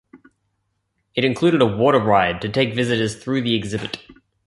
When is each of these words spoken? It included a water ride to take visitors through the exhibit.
It 1.13 1.23
included 1.23 1.61
a 1.61 1.67
water 1.67 1.99
ride 1.99 2.41
to 2.41 2.49
take 2.49 2.73
visitors 2.73 3.15
through 3.15 3.41
the 3.41 3.53
exhibit. 3.53 3.99